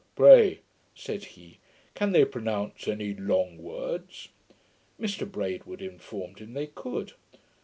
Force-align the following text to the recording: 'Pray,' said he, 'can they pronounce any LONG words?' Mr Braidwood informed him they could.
'Pray,' 0.15 0.61
said 0.95 1.23
he, 1.25 1.59
'can 1.93 2.11
they 2.11 2.25
pronounce 2.25 2.87
any 2.87 3.13
LONG 3.13 3.59
words?' 3.59 4.29
Mr 4.99 5.31
Braidwood 5.31 5.79
informed 5.83 6.39
him 6.39 6.53
they 6.53 6.65
could. 6.65 7.13